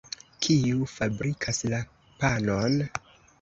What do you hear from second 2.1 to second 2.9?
panon?